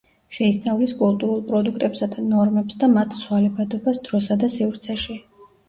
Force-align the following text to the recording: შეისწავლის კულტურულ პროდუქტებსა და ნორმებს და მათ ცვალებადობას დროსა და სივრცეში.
შეისწავლის 0.35 0.95
კულტურულ 1.01 1.43
პროდუქტებსა 1.51 2.09
და 2.17 2.25
ნორმებს 2.31 2.81
და 2.85 2.91
მათ 2.97 3.15
ცვალებადობას 3.21 4.03
დროსა 4.11 4.41
და 4.47 4.53
სივრცეში. 4.59 5.23